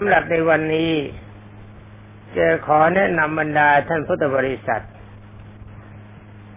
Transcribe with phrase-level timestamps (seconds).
[0.00, 0.92] สำหรับในวันนี้
[2.36, 4.84] จะขอแนะนำบรรดาท่านพุทธบริษัท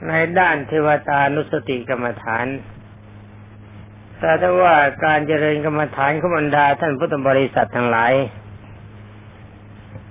[0.07, 2.45] ในด้านเทวตานุสติกรรมฐาน
[4.19, 4.75] แต่ถ้าว่า
[5.05, 8.13] การเจริญกรรมฐานของบรรดาท่านพุทธบริษัททั้งหลาย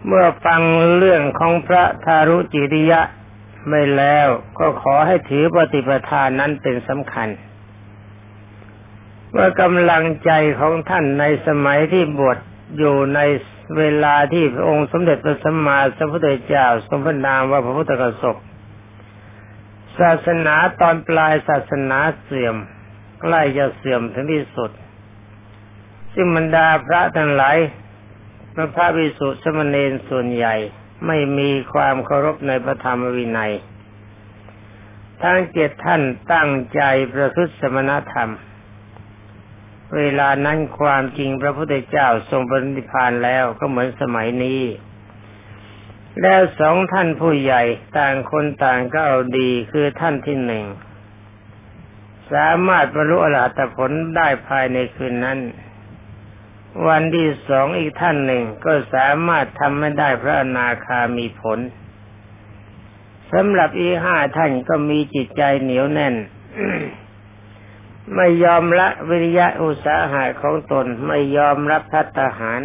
[0.07, 0.61] เมื่อฟัง
[0.99, 3.01] เรื่องของพระทารุจิริยะ
[3.69, 4.29] ไม่แล้ว
[4.59, 7.29] ก็ขอให้ถือปฏิปทานนั้นเป็นสำคัญ
[9.31, 12.39] เมื่อกำลังใจของท่านในสมัยที่บวช
[12.79, 13.21] อยู่ใน
[13.79, 18.37] เวลาที่พระองค์สมเด็จพระสัมมาสัมพุทธเจ้าทรงพระนามว่าพระพุทธกสก
[19.99, 22.57] ศาสนาตอนปลายศาสนาเสื่อม
[23.21, 24.71] ใกล้จะเสื่อมถึงที่สุด
[26.15, 27.57] ซึ่งบรรดาพระทั้งหลาย
[28.55, 30.55] พระพระวิสุทธิสมณีส่วนใหญ่
[31.07, 33.53] ไม่มีความเคารพในพระธรรมวินัย
[35.23, 36.03] ทั้งเจ็ดท่าน
[36.33, 36.81] ตั้งใจ
[37.15, 38.31] ประพฤติสมณธรรม
[39.97, 44.63] เวลานั้นความจริงพระพุทธเจ้าทรงปรินิพานแล้วก็เหมือนสมัยนี้
[46.23, 47.63] แล้วสองท่านผู้ใหญ่
[47.99, 50.65] ต่างคนต่างก็เอาดีคือท่านที่หนึ่ง
[52.33, 55.39] สามารถบรรลุอรหัตผลได้ภายในคืนนั้น
[56.87, 61.59] วันที่สองอีกท่านหนึ่งก็สามารถทำไม่ได้พระอนาคามีผล
[63.33, 66.15] สำหรับอีห้าท่านก็มีจิตใจเหนียวแน่น
[68.17, 72.61] ไม่ยอมละวิริยะอุตสาหะของตนไม่ยอมรับพัฒหาร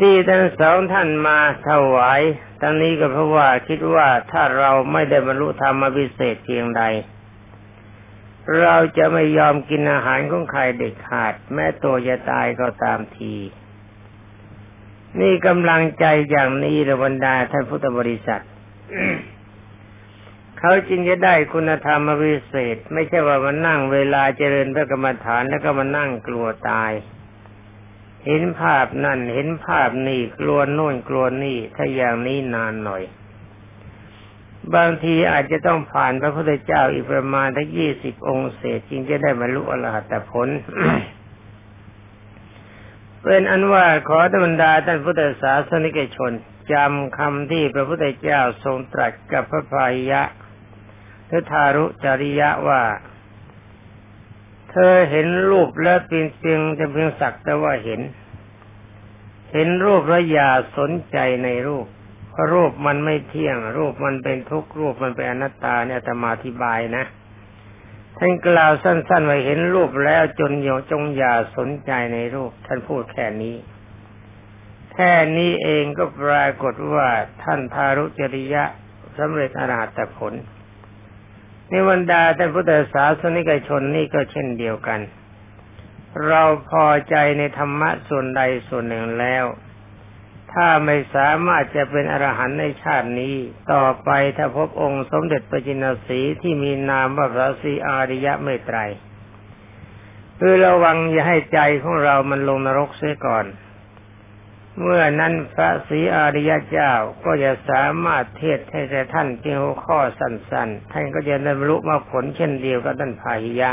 [0.00, 2.20] ที่ทั้งสองท่านมาถวาย
[2.60, 6.82] ทั้งนี้ก็เพราะว่าคิดว่าถ้าเราไม่ได้บรรลุธรรมพิเศษเพียงใด
[8.60, 13.34] เราจะไม่ยอมกินอาหารของใครเด็ดขาด แม้ตัวจะตายก็ตามที
[15.20, 18.42] นี่กำลังใจอย่างนี้ระบรรดาท่านพุทธบริษัท
[20.58, 26.92] เขาจึงจะได้คุณธรรมวิเศษ ไม่ใช่ว่ามานั่งเวลาเจริญพระกรรมฐานแล้วก็มานั่งกลัวตาย
[28.26, 33.02] เห็นภาพนั่นเห็นภาพนี่กลัวโน่นกลัวนี่ถ้าอย่างนี้นานหน่อย
[34.74, 40.48] บางทีอาจจะต้องผ่านพระพุทธเจ้าอีกประมาณทั้งยี่สิบองค์เศษจึงจะได้บรรลุอรหัตผล
[43.22, 46.32] เป็นอันว่าขอธรรมดาท่านพุทธศาสนิกชน
[46.72, 50.22] จำคำที่พระพุทธเจ้าทรงตรัสกับพระพายะ
[51.30, 52.82] ยะททารุจริยะว่า
[54.70, 58.00] เธอเห็นรูปแล้วเพียงเพียงจะเพียงสักแต่ว่าเห็น
[59.52, 61.86] เห็นรูปแล้วอย่าสนใจในรูป
[62.30, 67.04] เพราะรูปมันไม่เที่ยง รูปมันเป็นทุกข์รูปมันเป็นอนัตตาเนี่ยธรรมาอธิบายนะ
[68.18, 73.56] ท่านกล่าวสั้นๆว่าเห็นรูปแล้วจนโยจงอย่าสนใจในรูป ท่านพูดแค่นี้
[74.92, 77.08] แค่นี้เองก็ปรากฏว่า
[77.42, 78.64] ท่านทารุจริยะ
[79.18, 80.32] สำเร็จอรหัตผล
[81.72, 85.00] นบรรดาท่พุทธศาสนิกชนนี่ก็เช่นเดียวกัน
[86.26, 89.44] เราพอใจในธรรมะส่วนใดส่วนหนึ่งแล้ว
[90.52, 93.34] ถ้าไม่สามารถจะเป็นอรหันต์ในชาตินี้
[93.72, 98.78] ต่อไปถ้าพบองค์สมเด็จพระจินสีที่มีนามว่าพระศรีอาริยะเมตไตร
[100.38, 103.44] คือระวังอย่าให้ใจของเรามันลงนรกเสียก่อน
[104.80, 106.92] เมื่อนั้นพระศรีอริยเจ้า
[107.24, 113.70] ก็จะสามารถเทศให้แก่ท่านเพียงหัวข้อสั้นๆ ท่านก็จะได้บรรลุมาผลเช่นเดียวกับท่านพาหิยะ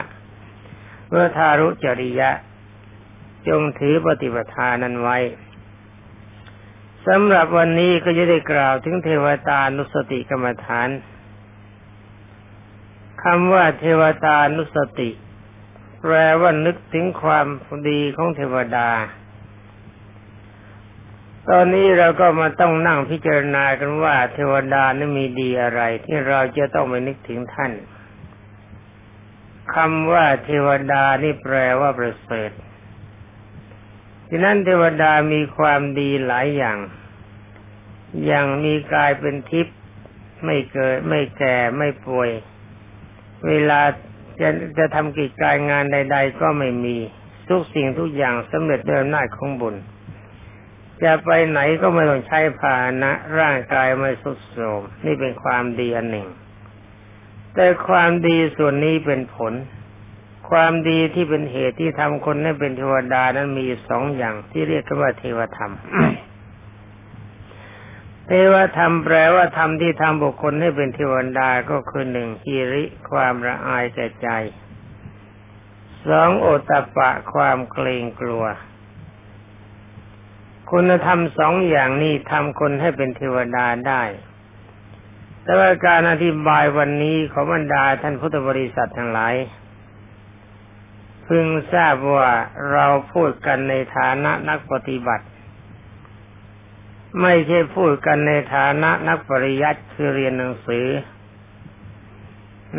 [1.09, 2.29] เมื่อทารุจริยะ
[3.47, 5.17] จงถือปฏิปทานั้นไว้
[7.07, 10.89] สำหรับวันนี้ก็จะได้กล่าวถึงเทวตานุสติกรรมฐาน
[13.23, 15.09] คำว่าเทวตานุสติ
[16.01, 17.47] แปลว่านึกถึงความ
[17.89, 18.89] ดีของเทวดา
[21.50, 27.72] ตอนนี้เราก็มาต้องนั่งพิจารณากันว่า เทวดานั้นมีดีอะไร ที่เราจะต้องไปนึกถึงท่าน
[29.74, 32.51] คำว่าเทวดานี่แปลว่าประเสริฐ
[34.30, 36.78] ฉะนั้นเทวดามีความดีหลายอย่าง
[38.25, 39.78] อย่างมีกายเป็นทิพย์
[40.46, 42.30] ไม่เกิด ไม่แก่ไม่ป่วย
[43.47, 43.81] เวลา
[44.41, 46.97] จะจะทำกิจการงานใด ๆ ก็ไม่มี
[47.50, 49.75] ทุกสิ่งทุกอย่างสำเร็จด้วยอำนาจของบุญ
[51.03, 56.27] จะไปไหนก็ไม่ต้องใช้พาหนะ ร่างกายไม่สุดโทรมนี่เป็นความดีอันหนึ่ง
[57.56, 59.53] แต่ความดีส่วนนี้เป็นผล
[60.50, 65.71] ความดีที่เป็นเหตุที่ทำคนให้เป็นเทวดานั้นมีสองอย่างที่เรียกกันว่าเทวธรรม
[68.27, 74.30] เทวธรรมแปลว่าธรรมที่ทำบุคคลให้เป็นเทวดาก็คือหนึ่งฮิริความละอายแก่ใจ
[76.07, 78.45] สองโอตปะความเกรงกลัว
[80.71, 84.03] คุณธรรมสองอย่างนี้ทำคนให้เป็นเทวดาได้
[85.44, 89.35] แต่ว่าการอธิบายวันนี้ของบรรดาท่านพุทธบริษัททั้งหลาย
[91.23, 92.29] เพึงทราบว่า
[92.71, 95.25] เราพูดกันในฐานะนักปฏิบัติ
[97.21, 100.88] ไม่ใช่พูดกันในฐานะนักปริยัติคือเรียนหนังสือ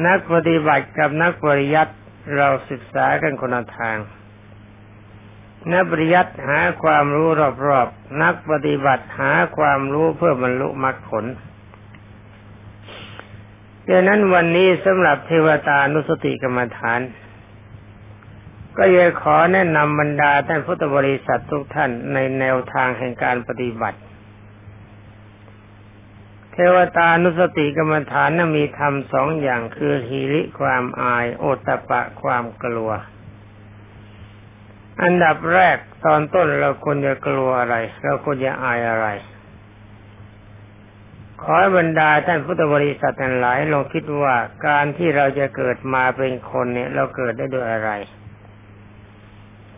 [0.07, 1.95] นักปฏิบัติกับนักปริยัติ
[2.37, 3.97] เราศึกษากันคนละทาง
[5.71, 7.29] นักปริยัติหาความรู้
[7.67, 11.25] รอบๆนักปฏิบัติหาความรู้เพื่อบรรลุมรรคผล
[13.89, 17.01] ดังนั้นวันนี้สำหรับเทวตานุสติกรรมฐาน
[18.77, 23.99] ก็อยากขอแนะนำบรรดาท่านพุทธบริษัททุกท่านในแนวทางแห่งการปฏิบัติ
[26.53, 32.93] เทวตานุสติกรรมฐานนั้นมีธรรมสองอย่างคือหิริความอาย โอตปะความกลัว
[35.03, 39.07] อันดับแรกตอนต้นเราควรจะกลัวอะไร เราควรจะอายอะไร
[41.43, 44.37] ขอให้บรรดาท่านพุทธบริษัททั้งหลายลองคิดว่า
[44.67, 47.91] การที่เราจะเกิดมาเป็นคนเนี่ย เราเกิดได้ด้วยอะไร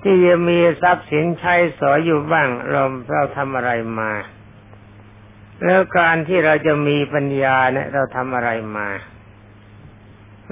[0.03, 2.83] ที่จะมีทรัพย์สินใช้สอยอยู่บ้าง เรา
[3.13, 3.71] เราทำอะไร
[4.01, 4.13] มา
[5.65, 8.89] แล้วการที่เราจะมีปัญญาเนี่ย เราทำอะไรมา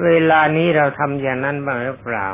[0.05, 2.27] เวลานี้เราทำอย่างนั้นบ้างหรือเปล่า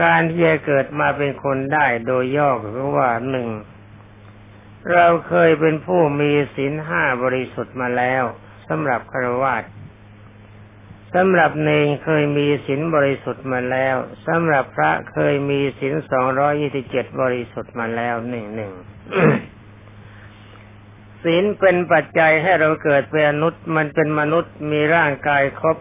[0.00, 3.48] การที่จะเกิดมาเป็นคนได้โดยย่อคือว่าหนึ่ง
[4.92, 8.22] เราเคยเป็นผู้มีศีลห้าบริสุทธิ์มาแล้ว
[8.68, 9.56] สำหรับคารวะ
[11.14, 13.96] สำหรับเนงเคยมีศีลบริสุทธิ์มาแล้ว
[14.26, 18.72] สำหรับพระเคยมีศีลสองร้อยี่สิบเจ็ดบริสุทธิ์มาแล้วหนึ่งหนึ่ง
[21.22, 25.76] ศีลเป็นปัจจัยให้เราเกิดเป็นมนุษย์มันเป็นมนุษย์มีร่างกายครบ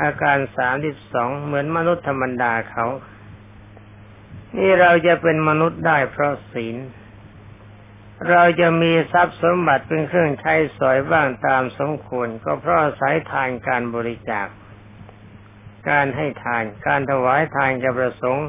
[0.00, 2.86] อาการสามสิบสองเหมือนมนุษย์ธรรมดาเขา
[4.56, 6.76] นี่เราจะเป็นมนุษย์ได้เพราะศีล
[8.30, 14.46] เราจะมีทรัพย์สมบัติเป็นเครื่องใช้สอยบ้างตามสมควร ก็เพราะสายทานการบริจาค
[15.90, 18.48] การให้ทาน การถวายทานแก่ประสงค์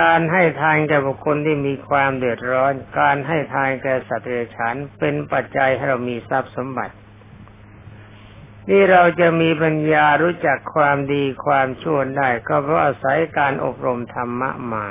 [0.00, 6.94] การให้ทานแก่บุคคลที่มีความเดือดร้อน การให้ทานแก่สัตว์เดรัจฉานเป็นปัจจัยให้เรามีทรัพย์สมบัติ
[8.68, 14.86] นี่เราจะมีปัญญารู้จักความดีความชั่วได้ ก็เพราะอาศัยการอบรมธรรมะมา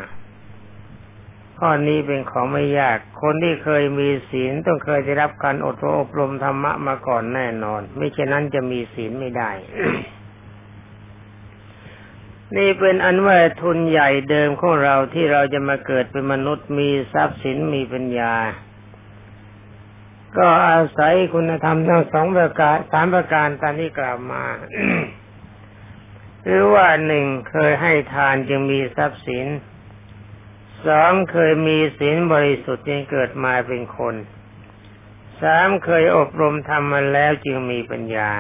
[1.60, 9.52] ข้อนี้เป็นของไม่ยาก คนที่เคยมีศีลต้องเคยได้รับการอดอบรมธรรมะมาก่อนแน่นอน ไม่เช่นนั้นจะมีศีลไม่ได้
[12.56, 18.34] นี่เป็นอันว่าทุนใหญ่เดิมของเราที่เราจะมาเกิดเป็นมนุษย์มีทรัพย์สินมีปัญญา
[20.38, 24.44] ก็อาศัยคุณธรรมทั้งสองประการสามประการตามที่กล่าวมา
[26.44, 29.48] หรือว่าหนึ่งเคยให้ทานจึงมีทรัพย์สิน
[30.88, 34.16] สองเคยมีศีลบริสุทธิ์จึงเกิดมาเป็นคน
[35.42, 38.32] สามเคยอบรมทำมมาแล้วจึงมีปัญญา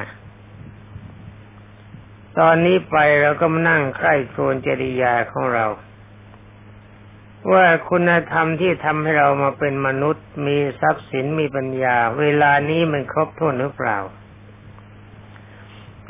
[2.39, 5.65] ตอนนี้ไปเราก็มานั่งใคร่ครวญจริยาของเรา
[7.53, 13.97] ว่าคุณธรรมที่ทำให้เรามาเป็นมนุษย์ มีทรัพย์สินมีปัญญา เวลานี้มันครบถ้วนหรือเปล่า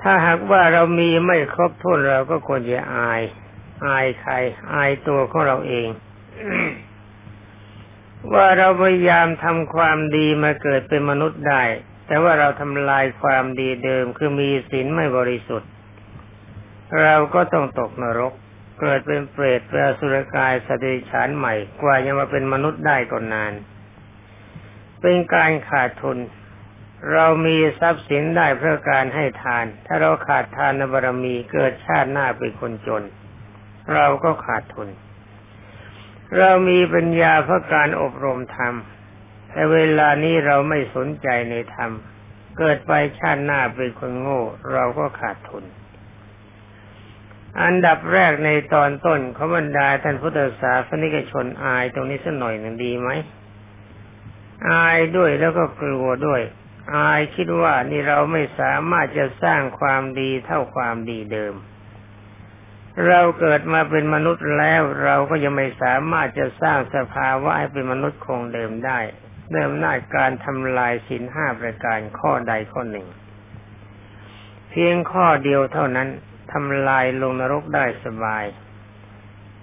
[0.02, 3.22] ถ้าหากว่าเรามีไม่ครบถ้วนเราก็ควรจะอาย
[3.88, 4.34] อายใคร
[4.74, 5.88] อายตัวของเราเอง
[8.34, 11.64] ว่าเราพยายามทำความดีมาเกิดเป็นมนุษย์ได้
[12.08, 15.70] แต่ว่าเราทำลายความดีเดิมคือมีศีลไม่บริสุทธิ์
[17.04, 18.34] เราก็ต้องตกนรก
[18.80, 23.54] เกิดเป็นเปรตเป็นสุรกายสติฉานใหม่ กว่าจะมาเป็นมนุษย์ได้ก็นนาน
[25.02, 26.18] เป็นการขาดทุน
[27.14, 33.04] เรามีทรัพย์สินได้เพื่อการให้ทาน ถ้าเราขาดทานบารมีเกิดชาติหน้าเป็นคนจน
[33.94, 34.90] เราก็ขาดทุน
[36.38, 38.76] เรามีปัญญาเพราะการอบรมธรรม
[39.52, 41.92] แต่เวลานี้เราไม่สนใจในธรรม
[42.58, 44.42] เกิดไปชาติหน้าเป็นคนโง่
[44.74, 45.64] เราก็ขาดทุน
[47.62, 53.10] อันดับแรกในตอนต้นขบรรดาท่านพุทธศาสนิกชนอายตรงนี้สักหน่อยหนึ่งดีไหม
[54.70, 56.42] อายด้วยแล้วก็กลัวด้วย
[56.96, 61.54] อายคิดว่านี่เราไม่สามารถจะสร้างความดีเท่าความดีเดิม
[63.08, 69.00] เราเกิดมาเป็นมนุษย์แล้วเราก็ยังไม่สามารถจะสร้างสภาวะให้เป็นมนุษย์คงเดิมได้
[69.52, 73.08] เริ่มหน้าการทำลายสินห้าประการข้อใดข้อหนึ่ง
[74.70, 76.08] เพียงข้อเดียวเท่านั้น
[76.52, 78.46] ทำลายลงนรกได้สบาย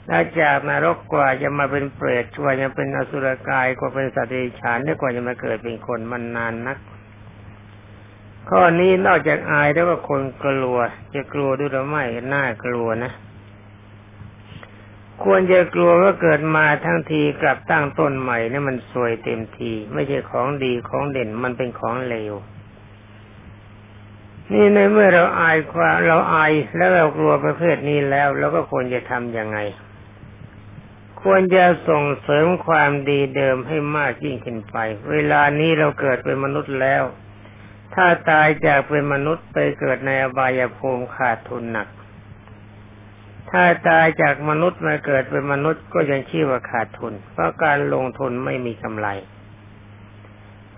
[0.09, 6.79] ถ้าจากนรกกว่าจะมาเป็นเปรตกว่าจะเป็นอสุรกายกว่าเป็นสัตว์เดรัจฉานได้กว่าจะมาเกิดเป็นคนมันนานนัก
[8.51, 10.79] ข้อนี้นอกจากอายแล้วก็คนกลัว
[11.15, 13.13] จะกลัวด้วยหรือไม่น่ากลัวนะ
[15.25, 22.35] ควรจะกลัวว่าเกิดมาทั้งทีกลับตั้งต้นใหม่นี่มันสวยเต็มที ไม่ใช่ของดีของเด่นมันเป็นของเลว
[24.53, 29.59] นี่ในเมื่อเราอายความเราอายแล้วเรากลัวประเภทนี้แล้วเราก็ควรจะทำยังไง
[31.23, 34.77] ควรจะส่งเสริมความดีเดิมให้มากยิ่งขึ้นไป
[35.11, 37.03] เวลานี้เราเกิดเป็นมนุษย์แล้ว
[37.95, 41.89] ถ้าตายจากเป็นมนุษย์ไปเกิดในอบายภูมิขาดทุนหนัก
[43.51, 49.09] ถ้าตายจากมนุษย์มาเกิดเป็นมนุษย์ก็ยังชื่อว่าขาดทุน เพราะการลงทุนไม่มีกำไร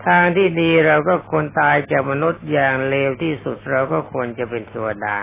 [0.07, 5.19] ทางที่ดีเราก็ควรตายจากมนุษย์อย่างเลวที่สุดเราก็ควรจะเป็นเทวดา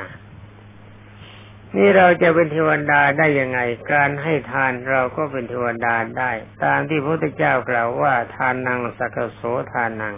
[1.75, 3.60] นี่เราจะเป็นเทวดาได้ยังไง
[3.94, 6.32] การให้ทานเราก็เป็นเทวดาได้
[6.63, 9.42] ตามที่พระพุทธเจ้ากล่าวว่าทานนังสักโส
[9.74, 10.16] ทานนัง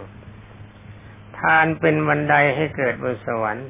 [1.38, 3.68] ทานเป็นบันไดให้เกิดบนสวรรค์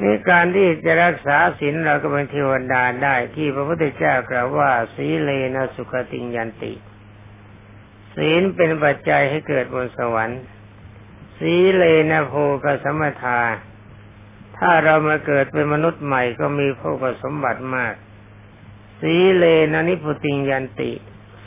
[0.00, 6.72] นี่การที่จะรักษาศีลเราก็เป็นเทวดาได้ที่พระพุทธเจ้ากล่าวว่าสีเลนะสุขติงยันติ
[8.16, 10.40] ศีลเป็นปัจจัยให้เกิดบนสวรรค์
[11.38, 13.40] สีเลนะโภกสมทา
[14.58, 17.94] ถ้าเรามาเกิดเป็นมนุษย์ใหม่ก็มีโภกสมบัติมาก
[19.00, 20.92] สีเลนะนิพุติยันติ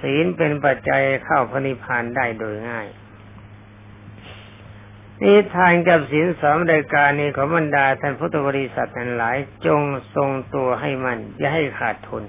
[0.02, 2.88] ศีลเป็นปัจจัยเข้าพระนิพพานได้โดยง่าย
[5.22, 9.82] นี่ทานกับศีลสองรายการนี้ของบรรดาท่านพุทธบริษัททั้งหลายจง
[10.16, 12.24] ทรงตัวให้มันอย่าให้ขาดทุน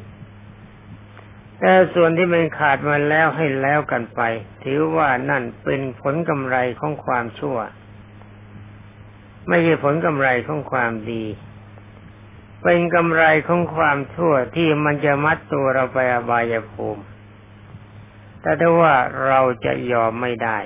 [1.61, 4.21] แต่ส่วนที่มันขาดมาแล้วให้แล้วกันไป
[4.65, 7.59] ถือว่านั่นเป็นผลกำไรของความชั่ว
[9.49, 11.25] ไม่ใช่ผลกำไรของความดี
[12.63, 17.03] เป็นกำไรของความชั่วที่มันจะมัดตัวเราไปอบายภูมิ
[18.43, 18.95] แต่ถ้าว่า
[19.27, 20.59] เราจะยอมไม่ได้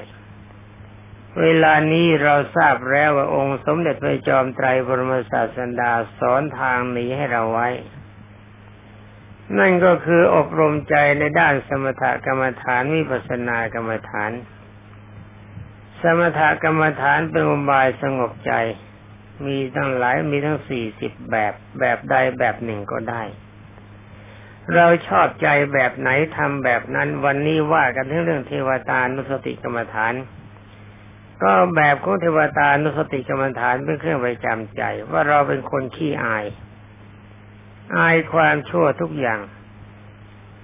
[1.40, 7.68] เวลานี้เราทราบแล้วว่าองค์สมเด็จพระจอมไตรบรมศาสดาสอนทางหนีให้เราไว้
[9.58, 14.30] นั่นก็คืออบรมใจในด้านสมถกรรมฐานวิปัสสนากรรมฐาน
[16.02, 18.52] สมถกรรมฐานเป็นอุบายสงบใจ
[19.46, 23.22] มีทั้งหลายมีทั้งสี่สิบแบบแบบใดแบบหนึ่งก็ได้
[24.74, 30.14] เราชอบใจแบบไหนทำแบบนั้น วันนี้ว่ากันเรื่องเทวตานุสติกรรมฐาน
[31.42, 36.44] ก็แบบของเทวตานุสติกรรมฐานเป็นเครื่องประจำใจ ว่าเราเป็นคนขี้อาย
[37.96, 39.40] อายความชั่วทุกอย่าง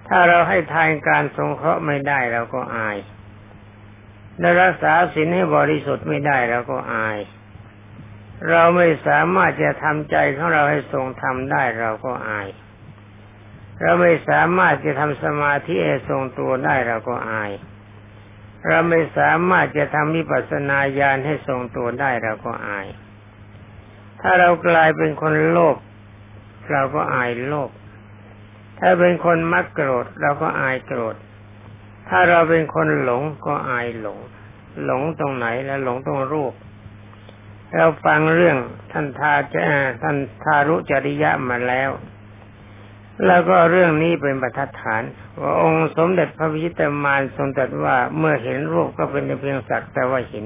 [0.09, 2.97] ถ้าเราให้ทานการสงเคราะห์ไม่ได้เราก็อาย
[4.39, 7.19] และรักษาศีลให้บริสุทธิ์ไม่ได้เราก็อาย
[8.49, 12.49] เราไม่สามารถจะทำใจของเราให้ทรงทำได้เราก็อาย
[13.81, 17.51] เราไม่สามารถจะทำสมาธิให้ทรงตัวได้เราก็อาย
[18.69, 22.87] เราไม่สามารถจะทำวิปัสสนาญาณให้ทรงตัวได้เราก็อาย
[24.21, 25.77] ถ้าเรากลายเป็นคนโลภ
[26.73, 27.71] เราก็อายโลภ
[28.79, 31.17] ถ้าเป็นคนมักโกรธเราก็อายโกรธ
[32.09, 34.19] ถ้าเราเป็นคนหลงก็อายหลง
[34.85, 36.53] หลงตรงไหนแล้วหลงตรงรูป
[37.75, 38.59] เราฟังเรื่อง
[38.93, 39.61] ท่านทาจะ
[40.03, 41.91] ท่านทารุจริยะมาแล้ว
[43.27, 45.03] แล้วก็เรื่องนี้เป็นประทัดฐาน
[45.41, 50.45] ว่าองค์สมเด็จพระพิจิตมารทรงตรัสว่าเมื่อเห็นรูปก็เป็นเพียงสักแต่ว่าเห็น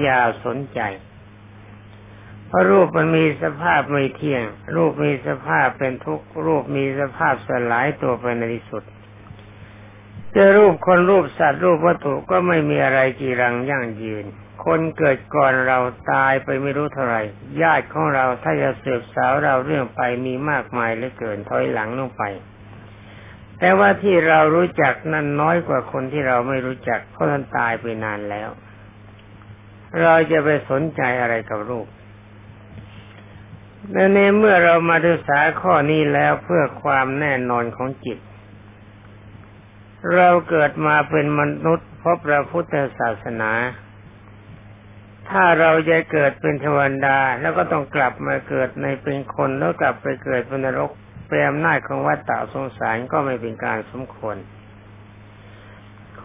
[0.00, 0.80] อย่าสนใจ
[2.48, 4.44] เพราะรูปมันมีสภาพไม่เที่ยง
[4.76, 8.84] รูปมีสภาพเป็นทุกข์รูปมีสภาพสลายตัวไปในที่สุด
[10.34, 14.26] จะรูปคนรูปสัตว์รูปวัตถุก็ไม่มีอะไรจีรังยั่งยืน
[14.64, 15.78] คนเกิดก่อนเรา
[16.12, 17.22] ตายไปไม่รู้เท่าไหร่
[17.62, 22.22] ญาติของเราถ้าจะสืบสาวเราเรื่องไปมีมากมายเหลือเกินถอยหลังลงไป
[23.58, 28.50] แต่ว่าที่เรารู้จักนั้นน้อยกว่าคนที่เราไม่รู้จักเพราะท่านตายไปนานแล้ว
[30.02, 31.86] เราจะไปสนใจอะไรกับรูป
[33.92, 38.18] และในเมื่อเรามาศึกษาข้อนี้แล้วเพื่อความแน่นอนของจิต
[40.14, 43.52] เราเกิดมาเป็นมนุษย์พบพระพุทธศาสนา
[45.30, 50.90] ถ้าเราจะเกิดเป็นเทวดาแล้วก็ต้องกลับมาเกิดในเป็นคนแล้วกลับไปเกิดเป็นนรก
[51.28, 54.36] เป็นอำนาของวัฏฏะสงสารก็ไม่เป็นการสมควร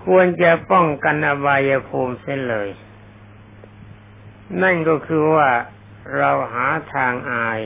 [0.04, 2.70] ควรจะป้องกันอบายภูมิเสียเลย
[4.62, 5.50] นั่นก็คือว่า
[6.18, 7.60] เราหาทางอาย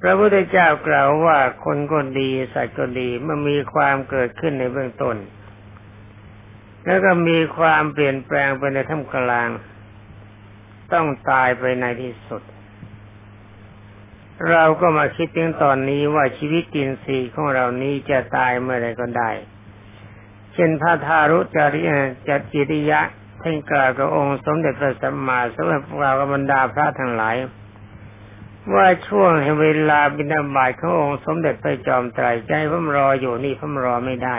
[0.00, 5.16] พระพุทธเจ้ากล่าวว่าคนก็ดีสัตว์ก็ดีเมื่อมีความเกิดขึ้นในเบื้องต้น
[6.84, 9.48] แล้วก็มีความเปลี่ยนแปลงไปในท่ามกลาง
[10.92, 12.42] ต้องตายไปในที่สุด
[14.50, 19.30] เราก็มาคิดถึงตอนนี้ว่าชีวิตจินสีของเรานี้จะตายเมื่อไรก็ได้
[20.54, 21.90] เช่นพระทารุจริย
[22.28, 23.00] จจิริยะ
[23.46, 27.36] ท่านกล่าวกับองค์สมเด็จพระสัมมาสัมพุทธเจ้ากับบรรดาพระทั้งหลาย
[28.74, 34.36] ว่าช่วงเวลาบิณฑบาตขององค์สมเด็จพระจอมไตรใจผมรออยู่นี่ผมรอไม่ได้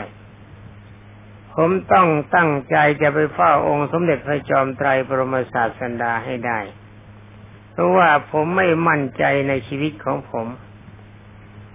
[1.55, 6.59] ผมต้องตั้งใจจะไปเฝ้าองค์สมเด็จพระจอมไตรบรมศาสันดาให้ได้
[7.71, 10.47] เพราะว่าผมไม่มั่นใจในชีวิตของผม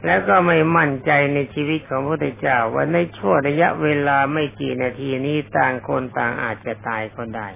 [0.04, 7.48] แล้วก็ไม่มั่นใจในชีวิตของพระพุทธเจ้าว่าในช่วงระยะเวลาไม่กี่นาทีนี้ต่างคนต่างอาจจะตายก็ได้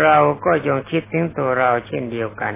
[0.00, 2.54] เราก็จงคิดถึงตัวเราเช่นเดียวกัน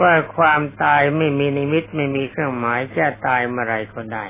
[0.00, 4.26] ว่าความตายไม่มีนิมิตไม่มีเครื่องหมายจะตายเมื่อไรก็ได้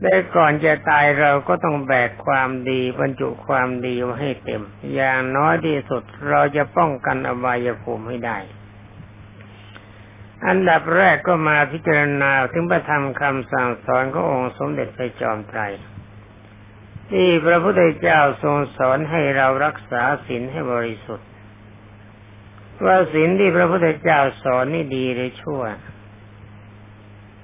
[0.00, 4.62] แต่ก่อนจะตายเราก็ต้องแบกความดีบรรจุความดีไว้ให้เต็ม
[4.94, 8.38] อย่างน้อยที่สุดเราจะป้องกันอบายภูมิให้ได้
[10.46, 15.60] อันดับแรกก็มาพิจารณาถึงพระธรรมคำสั่งสอนขององค์สมเด็จพระจอมไตร
[17.10, 21.28] ที่พระพุทธเจ้าทรงสอนให้เรารักษาศีลให้บริสุทธิ์
[22.84, 25.62] ว่าศีลที่พระพุทธเจ้าสอนนี่ดีหรือชั่ว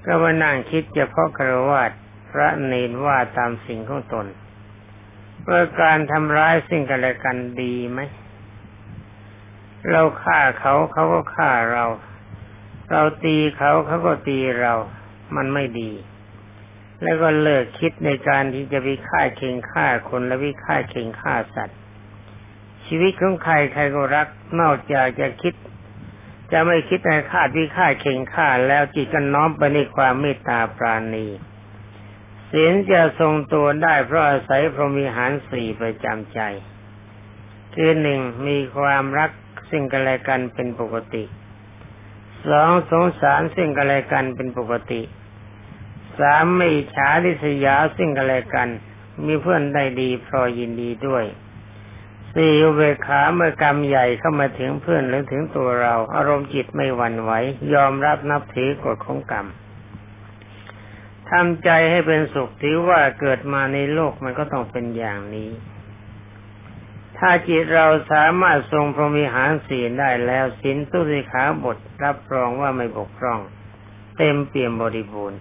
[0.05, 1.91] ก็มานั่งคิดเฉพาะครวญ
[2.31, 4.27] พระเนนว่าตามสิ่งของตน
[5.49, 8.01] ว่าการทำร้ายสิ่งกันและกันดีไหม
[9.91, 11.85] เราฆ่าเขาเขาก็ฆ่าเรา
[12.91, 14.75] เราตีเขาเขาก็ตีเรา
[15.37, 15.91] มันไม่ดี
[17.03, 21.79] แล้วก็เลิกคิดในการที่จะไปฆ่าเข่งฆ่าคนและวิฆ่าเข่งฆ่าสัตว์
[22.87, 24.27] ชีวิตของใครใครก็รัก
[24.61, 25.55] นอกจากจะคิด
[26.53, 31.27] จะไม่คิดในฆ่าวิฆ่าเข่งฆ่าแล้วจิตก็น้อมไปในความเมตตาปราณี
[32.51, 36.41] ศีลจะทรงตัวได้เพราะอาศัยพรหมิหารสี่ประจำใจ
[37.75, 39.31] คือหนึ่งมีความรัก
[39.71, 41.25] ซึ่งกันและกันเป็นปกติ
[42.49, 45.03] สองสงสารซึ่งกันและกันเป็นปกติ
[46.19, 48.69] สามไม่ฉาดิสยาซึ่งกันและกัน
[49.27, 51.25] มีเพื่อนได้ดีพอยินดีด้วย
[52.35, 57.33] สี่เบขาเมื่อกรรมใหญ่เข้ามาถึงเพื่อนหรือถึงตัวเรา อารมณ์จิตไม่หวั่นไหว
[57.75, 59.47] ยอมรับนับถือกฎของกรรม
[61.31, 65.51] ทำใจให้เป็นสุขถือว่าเกิดมาในโลกมันก็ต้องเป็นอย่างนี้
[67.19, 73.41] ถ้าจิตเราสามารถทรงพรหมิหารศีลได้แล้วศีลตุสิขาบทรับรองว่าไม่บกพร่อง
[74.19, 75.41] เต็มเปี่ยมบริบูรณ์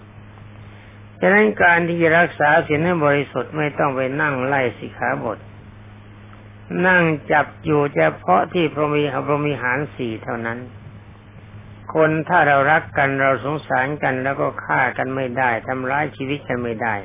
[1.20, 5.38] ฉะนั้นการที่จะรักษาศีลให้บริสุทธิ์ไม่ต้องไปนั่งไล่สิขาบท
[6.88, 10.60] นั่งจับอยู่เฉพาะที่พรหมิพรหมิหารสี่เท่านั้น
[11.94, 16.96] คนถ้าเรารักกันเราสงสารกันแล้วก็ฆ่ากันไม่ได้ทำร้ายชีวิตกันไม่ได้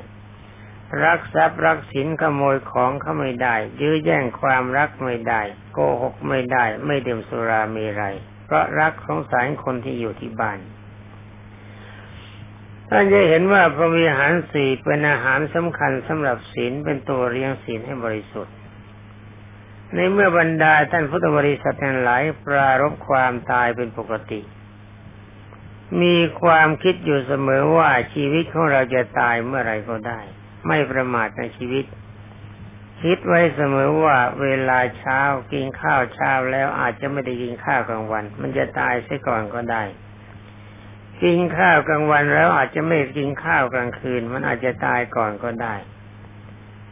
[1.01, 5.41] รักทรัพย์รักสินขโมยของเขาไม่ได้ ยื้อแย่งความรักไม่ได้
[5.73, 10.59] โกหกไม่ได้ ไม่ดื่มสุราเมรัยเพราะรักสงสารคนที่อยู่ที่บ้าน
[12.89, 18.55] ท่านจะเห็นว่าพระมีอาหารสี่เป็นอาหารสำคัญสำหรับศีลเป็นตัวเลี้ยงศีลให้บริสุทธิ์
[19.93, 24.41] ในเมื่อบรรดาท่านพุทธบริษัททั้งหลายปรารบความตายเป็นปกติ
[26.01, 30.19] มีความคิดอยู่เสมอว่าชีวิตของเราจะตายเมื่อไรก็ได้
[30.67, 31.85] ไม่ประมาทในชีวิต
[33.01, 35.19] คิดไว้เสมอว่าเวลาเช้า
[35.51, 39.83] กินข้าวเช้าแล้วอาจจะไม่ได้กินข้าวกลางวัน มันจะตายซะก่อนก็ได้
[41.23, 45.75] กินข้าวกลางวันแล้วอาจจะไม่กินข้าวกลางคืน มันอาจจะตายก่อนก็ได้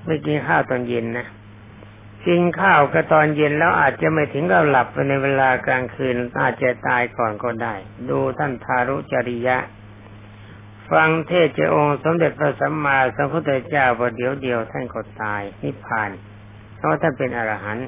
[0.06, 1.28] ไม่กินข้าวตอนเย็นนะ
[2.28, 7.76] กินข้าวก็ตอนเย็นแล้วอาจจะไม่ถึงกับหลับไปในเวลากลางคืน อาจจะตายก่อนก็ได้
[8.10, 9.58] ดูท่านทารุจริยะ
[10.92, 16.10] ฟังเทศเจ้าองค์สมเด็จพระสัมมาสัมพุทธเจ้าประเดี๋ยวเดียวท่านก็ตายนิพพาน
[16.78, 17.88] เพราะท่านเป็นอรหันต์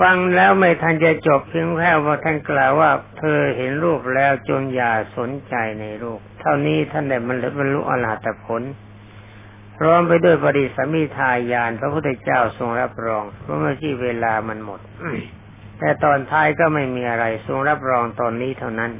[0.00, 8.62] ฟังแล้วไม่ทันจะจบเพียงแค่ว่าท่านกล่าวว่า เธอเห็นรูปแล้วจงอย่าสนใจในรูป เท่านี้ท่านได้มันบรรลุอรหัตผล
[9.78, 14.80] พร้อมไปด้วยปริสมิทายาน พระพุทธเจ้าทรงรับรอง เพราะเมื่อที่เวลามันหมด
[15.78, 18.92] แต่ตอนท้ายก็ไม่มีอะไรทรงรับรองตอนนี้เท่านั้น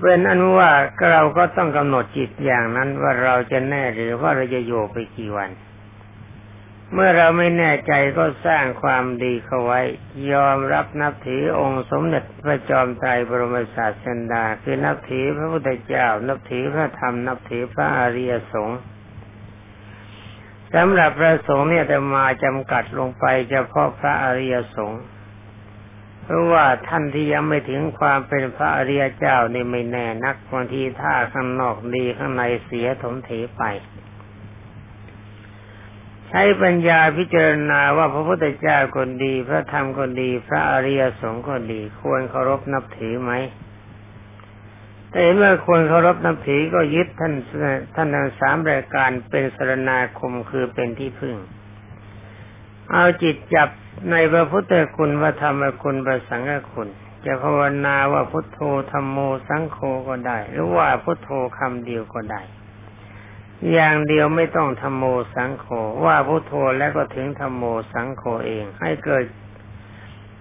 [0.00, 0.70] เป็นอนุว่า
[1.10, 5.50] เราก็ต้องกำหนดจิตอย่างนั้นว่าเราจะแน่หรือว่าเราจะโย่ไปกี่วัน
[6.94, 9.80] เมื่อเราไม่แน่ใจก็สร้างความดีเข้าไว้
[10.32, 18.80] ยอมรับนับถือองค์สมเด็จพระจอมไตรบรมศาสดาคือนับถือพระพุทธเจ้า นับถือพระธรรม นับถือพระอริยสงฆ์
[20.74, 25.02] สำหรับพระสงฆ์เนี่ยแต่มาจำกัดลงไปเฉพาะพระอริยสงฆ์
[26.30, 33.62] เพราะว่าท่านที่ยังไม่ถึงความเป็นพระอริยเจ้านี่ไม่แน่นักบางทีท่าข้างนอกดีข้างในเสียถมเถไป
[36.28, 43.32] ใช้ปัญญาพิจารณาว่าพระพุทธเจ้าคนดี พระธรรมคนดี พระอริยสงฆ์คนดี ควรเคารพนับถือไหม
[45.12, 47.34] แต่เมื่อคนเคารพนับถือก็ยึดท่าน
[47.94, 51.36] ท่านทั้งสามรายการเป็นสรณาคมคือเป็นที่พึ่ง
[52.90, 53.68] เอาจิตจับ
[54.08, 56.88] ในพระพุทธคุณพระธรรมคุณพระสังฆคุณ
[57.24, 58.60] จะภาวนาว่าพุทโธ
[58.90, 62.42] ธรรมโมสังโฆก็ได้ หรือว่าพุทโธคำเดียวก็ได้
[63.72, 65.66] อย่างเดียวไม่ต้องธรรมโมสังโฆ
[66.04, 69.24] ว่าพุทโธแล้วก็ถึงธรรมโมสังโฆเอง ให้เกิด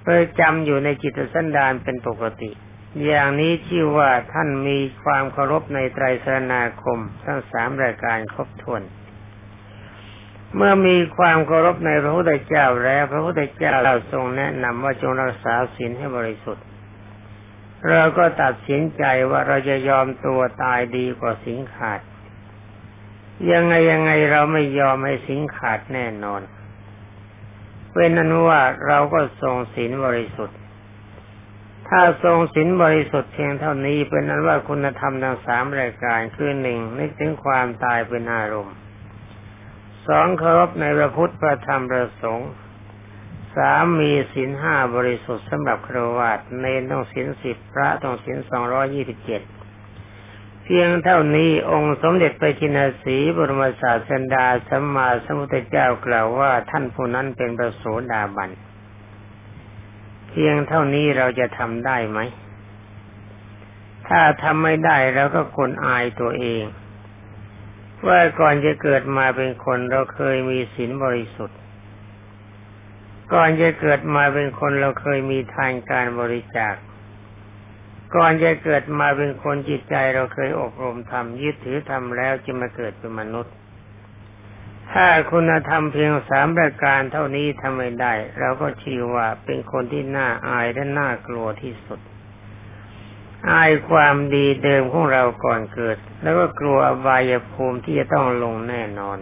[0.03, 2.51] เปิดจำอยู่ในจิตสันดานเป็นปกติ
[3.05, 8.81] อย่างนี้ชื่อว่าท่านมีความเคารพในไตรสรณาคม ทั้งสามรายการครบถ้วน
[10.55, 16.65] เมื่อมีความเคารพในพระพุทธเจ้าแล้ว พระพุทธเจ้าเราทรงแนะนำว่าจงรักษาศีลให้บริสุทธิ์
[17.89, 21.99] เราก็ตัดสินใจว่าเราจะยอมตัวตายดีกว่าสิงขาด
[23.51, 26.41] ยังไงยังไงเราไม่ยอมให้สิงขาดแน่นอน
[27.93, 30.57] เป็นนั้นว่าเราก็ทรงศีลบริสุทธิ์
[31.89, 38.78] ถ้าทรงศีลบริสุทธิ์เพียงเท่านี้เป็นนั้นว่าคุณธรรมทั้งสามรายการคือหนึ่งนึกถึงความตายเป็นอารมณ์
[40.09, 42.51] สองเคารพในพระพุทธพระธรรมพระสงฆ์
[43.55, 49.41] สามมีศีลห้าบริสุทธิ์สำหรับครวญเนนต้องศีลสิบพระต้องศีลสองร้อยี่สิบเจ็ด
[50.63, 58.49] เพียงเท่านี้องค์สมเด็จพระจินสีบรมศาสดาสัมมาสัมพุทธเจ้ากล่าวว่าท่านผู้นั้นเป็นประโสดาบัน
[60.29, 62.19] เพียงเท่านี้เราจะทำได้ไหม
[64.07, 66.63] ถ้าทำไม่ได้เราก็คนอายตัวเอง
[68.07, 71.59] ว่าก่อนจะเกิดมาเป็นคนเราเคยมีศีลบริสุทธิ์
[73.33, 76.75] ก่อนจะเกิดมาเป็นคนเราเคยมีทานการบริจาค
[78.15, 83.53] ก่อนจะเกิดมาเป็นคนจิตใจเราเคยอบรมทำยึดถือทำแล้วจึงมาเกิดเป็นมนุษย์
[84.93, 91.99] ถ้าคุณธรรมเพียงสามประการเท่านี้ทำไม่ได้ เราก็ชื่อว่าเป็นคนที่น่าอายและน่ากลัวที่สุด
[93.47, 99.17] อายความดีเดิมของเราก่อนเกิด แล้วก็กลัวอบายภูมิที่จะต้องลงแน่นอน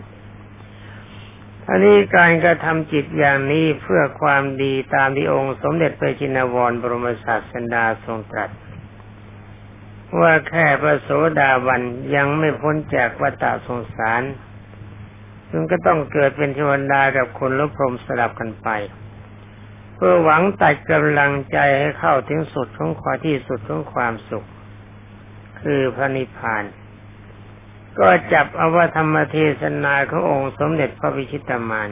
[1.69, 8.49] อันนี้การกระทำจิตอย่างนี้เพื่อความดีตามที่องค์ สมเด็จพระจินวรบรมศาสดาทรงตรัส
[10.19, 11.81] ว่าแค่พระโสดาบัน
[12.15, 14.21] ยังไม่พ้นจากวัฏสงสาร
[15.49, 18.69] จึงก็ต้องเกิดเป็นเทวดากับคนลบพรมสลับกันไป
[19.99, 24.47] เพื่อหวังตัดกำลังใจให้เข้าถึงสุดของความที่สุดของความสุข
[25.61, 26.63] คือพระนิพพาน
[27.99, 31.89] ก็จับอวธรรมเทศนาขององค์สมเด็จพระวิชิตามาน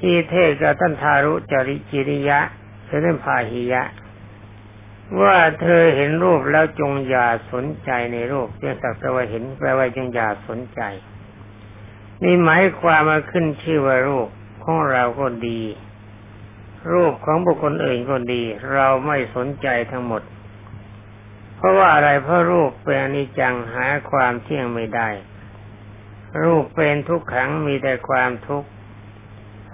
[0.00, 2.40] ที่เทศกับท่านทารุจริจิริยะ
[2.86, 3.82] เสด็จพาหิยะ
[5.22, 10.80] ว่าเธอเห็นรูปแล้วจงอย่าสนใจในรูปเพียงสักแต่ว่าเห็นแปลว่าจงอย่าสนใจ
[12.22, 14.28] นี่หมายความมาขึ้นชื่อว่ารูป
[14.64, 15.60] ของเราก็ดี
[16.90, 18.42] รูปของบุคคลอื่นก็ดี
[18.72, 20.22] เราไม่สนใจทั้งหมด
[21.56, 25.08] เพราะว่าอะไรเพราะรูปเป็นอนิจจังหาความเที่ยงไม่ได้
[26.42, 28.68] รูปเป็นทุกขังมีแต่ความทุกข์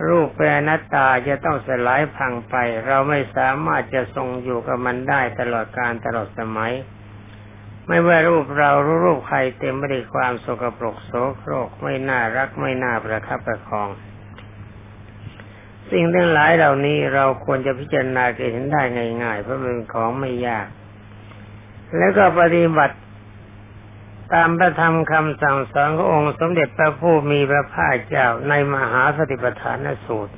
[0.09, 2.55] รูปเป็นนัตตาจะต้องสลายพังไป
[2.87, 6.73] เราไม่สามารถจะทรงอยู่กับมันได้ตลอดการตลอดสมัย
[7.88, 13.88] ไม่ว่ารูปเรารู้รูปใครเต็มไปด้วยความโสกปรกโสโครกไม่น่ารักไม่น่าประคับประคอง
[15.92, 18.83] สิ่งทั้งหลายเหล่านี้เราควรจะพิจารณาเห็นได้
[19.22, 20.66] ง่ายๆเพราะมันเป็นของไม่ยาก
[21.98, 22.96] แล้วก็ปฏิบัติ
[24.35, 30.35] ตามพระธรรมคำสั่งสอนขององค์สมเด็จพระผู้มีพระภาคเจ้าในมหาสติปัฏฐานสูตร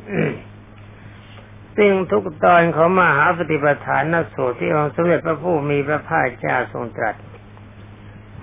[1.76, 7.16] ซึ่งทุกตอนของมหาสติปัฏฐานสูตรที่องค์สมเด็จพระผู้มีพระภาคเจ้าทรงตรัส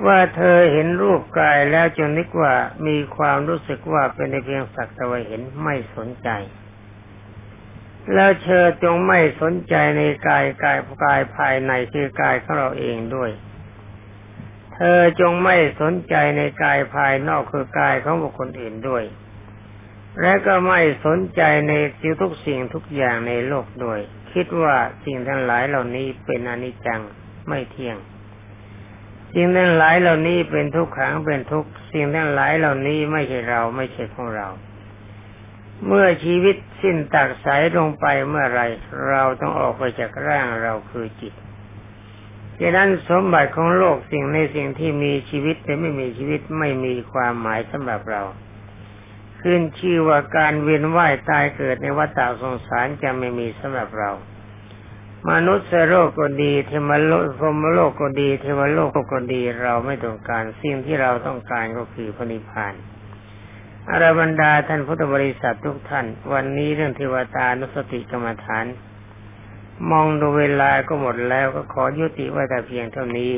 [0.06, 2.54] ว่าเธอเห็นรูปกายแล้วจนนึกว่า
[2.88, 6.30] มีความรู้สึกว่าเป็นในเพียงสักแต่ว่าเห็นไม่สนใจ
[8.13, 13.32] แล้วเธอจงไม่สนใจในกายกายกายภายในคือกายของเราเองด้วย
[14.76, 19.04] เธอจงไม่สนใจในกายภายนอกคือกายของบุคคลอื่นด้วย
[20.22, 24.00] และก็ไม่สนใจในสิ่งทุกสิ่งทุกอย่างในโลกด้วย
[24.34, 27.02] คิดว่าสิ่งทั้งหลายเหล่านี้เป็นอนิจจัง
[27.48, 27.98] ไม่เที่ยง
[29.34, 34.48] สิ่งทั้งหลายเหล่านี้เป็นทุกขังเป็นทุกสิ่งทั้งหลายเหล่านี้ไม่ใช่เราไม่ใช่ของเรา
[35.86, 38.62] เมื่อชีวิตสิ้นตักสายลงไปเมื่อไร
[39.10, 41.34] เราต้องออกไปจากร่างเราคือจิต
[42.60, 48.22] ดังนั้นสมบัติของโลกสิ่งในสิ่งที่มีชีวิตแต่ไม่มีชีวิตไม่มีความหมายสำหรับเรา
[49.42, 54.12] ขึ้นชื่อว่าการเวียนว่ายตายเกิดในวัฏสงสารจะไม่มีสำหรับเรา
[55.30, 62.74] มนุษย์โลกก็ดีเทวโลกพรมโลกก็ดี เทวโลกก็ดีเราไม่ต้องการสิ่งที่เราต้องการก็คือพระนิพพาน
[63.91, 68.65] อารบรรดาท่านพุทธบริษัททุกท่าน วันนี้เรื่องเทวตานุสติกรรมฐาน
[69.89, 73.34] มองดูเวลาก็หมดแล้วก็ขอยุติไว้แต่เพียงเท่านี้